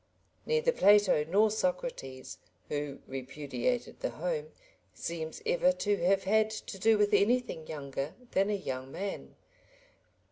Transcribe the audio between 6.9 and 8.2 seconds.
with anything younger